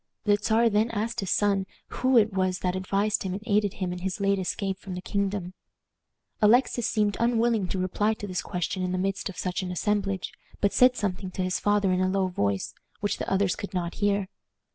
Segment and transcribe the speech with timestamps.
[0.23, 3.93] The Czar then asked his son who it was that advised him and aided him
[3.93, 5.53] in his late escape from the kingdom.
[6.41, 10.33] Alexis seemed unwilling to reply to this question in the midst of such an assemblage,
[10.59, 13.93] but said something to his father in a low voice, which the others could not
[14.01, 14.27] hear.